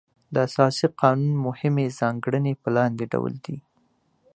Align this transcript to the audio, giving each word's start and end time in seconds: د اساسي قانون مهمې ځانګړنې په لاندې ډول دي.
د 0.33 0.35
اساسي 0.47 0.87
قانون 1.01 1.31
مهمې 1.47 1.87
ځانګړنې 1.99 2.53
په 2.61 2.69
لاندې 2.75 3.05
ډول 3.13 3.33
دي. 3.45 3.57